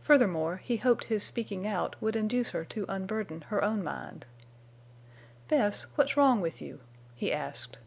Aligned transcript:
Furthermore, 0.00 0.56
he 0.56 0.76
hoped 0.76 1.04
his 1.04 1.22
speaking 1.22 1.68
out 1.68 1.94
would 2.02 2.16
induce 2.16 2.50
her 2.50 2.64
to 2.64 2.84
unburden 2.88 3.42
her 3.42 3.62
own 3.62 3.80
mind. 3.80 4.26
"Bess, 5.46 5.86
what's 5.94 6.16
wrong 6.16 6.40
with 6.40 6.60
you?" 6.60 6.80
he 7.14 7.32
asked. 7.32 7.78